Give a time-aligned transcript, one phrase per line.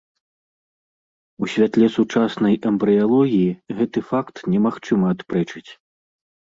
[1.43, 3.51] У святле сучаснай эмбрыялогіі
[3.83, 5.69] гэты факт немагчыма адпрэчыць.